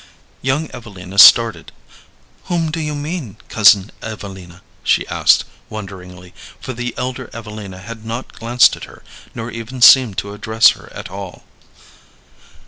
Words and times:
Young 0.41 0.67
Evelina 0.71 1.19
started. 1.19 1.71
"Whom 2.45 2.71
do 2.71 2.79
you 2.79 2.95
mean, 2.95 3.37
Cousin 3.49 3.91
Evelina?" 4.01 4.63
she 4.83 5.07
asked, 5.09 5.45
wonderingly; 5.69 6.33
for 6.59 6.73
the 6.73 6.95
elder 6.97 7.29
Evelina 7.33 7.77
had 7.77 8.03
not 8.03 8.33
glanced 8.33 8.75
at 8.75 8.85
her, 8.85 9.03
nor 9.35 9.51
even 9.51 9.79
seemed 9.79 10.17
to 10.17 10.33
address 10.33 10.69
her 10.69 10.91
at 10.91 11.11
all. 11.11 11.43